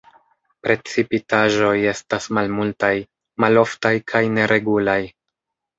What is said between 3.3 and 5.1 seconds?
maloftaj kaj neregulaj.